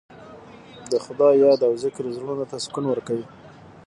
[0.91, 3.25] د خدای یاد او ذکر زړونو ته سکون ورکوي.